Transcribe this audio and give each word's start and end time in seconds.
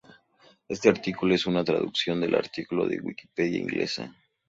Este 0.67 0.89
artículo 0.89 1.35
es 1.35 1.45
una 1.45 1.63
traducción 1.63 2.19
del 2.21 2.33
artículo 2.33 2.87
de 2.87 2.97
la 2.97 3.03
Wikipedia 3.03 3.59
inglesa 3.59 4.11